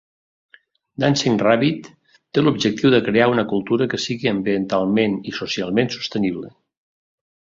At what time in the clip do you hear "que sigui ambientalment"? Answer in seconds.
3.93-5.23